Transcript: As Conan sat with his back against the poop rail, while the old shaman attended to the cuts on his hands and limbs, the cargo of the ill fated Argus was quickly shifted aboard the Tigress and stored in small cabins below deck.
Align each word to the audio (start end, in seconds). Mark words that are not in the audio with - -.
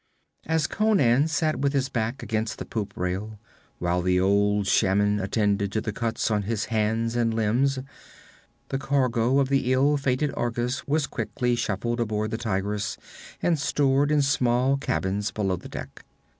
As 0.47 0.65
Conan 0.65 1.27
sat 1.27 1.59
with 1.59 1.73
his 1.73 1.87
back 1.87 2.23
against 2.23 2.57
the 2.57 2.65
poop 2.65 2.97
rail, 2.97 3.37
while 3.77 4.01
the 4.01 4.19
old 4.19 4.65
shaman 4.65 5.19
attended 5.19 5.71
to 5.73 5.79
the 5.79 5.91
cuts 5.93 6.31
on 6.31 6.41
his 6.41 6.65
hands 6.73 7.15
and 7.15 7.31
limbs, 7.35 7.77
the 8.69 8.79
cargo 8.79 9.37
of 9.37 9.49
the 9.49 9.71
ill 9.71 9.97
fated 9.97 10.33
Argus 10.35 10.87
was 10.87 11.05
quickly 11.05 11.53
shifted 11.55 11.99
aboard 11.99 12.31
the 12.31 12.37
Tigress 12.39 12.97
and 13.43 13.59
stored 13.59 14.09
in 14.11 14.23
small 14.23 14.75
cabins 14.75 15.29
below 15.29 15.55
deck. 15.57 16.03